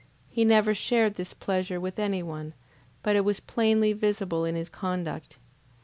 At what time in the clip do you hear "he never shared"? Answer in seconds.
0.31-1.13